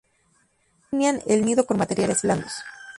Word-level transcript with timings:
Alinean 0.89 1.21
el 1.27 1.45
nido 1.45 1.67
con 1.67 1.77
materiales 1.77 2.23
blandos. 2.23 2.53